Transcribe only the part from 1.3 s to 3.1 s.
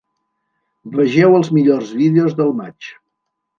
els millors vídeos del matx.